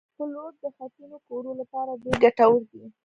[0.17, 2.83] پلوړ د خټینو کورو لپاره ډېر ګټور دي